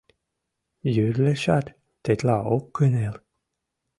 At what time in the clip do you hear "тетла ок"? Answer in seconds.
2.03-2.63